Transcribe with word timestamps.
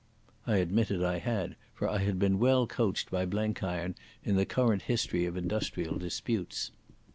I 0.47 0.57
admitted 0.57 1.03
I 1.03 1.19
had, 1.19 1.55
for 1.75 1.87
I 1.87 1.99
had 1.99 2.17
been 2.17 2.39
well 2.39 2.65
coached 2.65 3.11
by 3.11 3.23
Blenkiron 3.27 3.93
in 4.23 4.35
the 4.35 4.47
current 4.47 4.81
history 4.89 5.25
of 5.27 5.37
industrial 5.37 5.99
disputes. 5.99 6.71